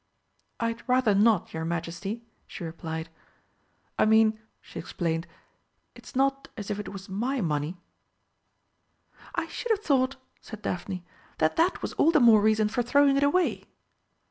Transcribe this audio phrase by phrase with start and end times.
[0.59, 3.09] "I'd rather not, your Majesty," she replied.
[3.99, 5.27] "I mean," she explained,
[5.93, 7.77] "it's not as if it was my money."
[9.35, 11.03] "I should have thought," said Edna,
[11.37, 13.65] "that that was all the more reason for throwing it away."